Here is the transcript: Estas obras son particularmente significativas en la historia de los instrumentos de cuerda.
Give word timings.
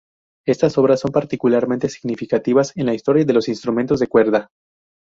Estas 0.47 0.79
obras 0.79 0.99
son 1.01 1.11
particularmente 1.11 1.87
significativas 1.87 2.75
en 2.75 2.87
la 2.87 2.95
historia 2.95 3.23
de 3.23 3.33
los 3.33 3.47
instrumentos 3.47 3.99
de 3.99 4.07
cuerda. 4.07 4.49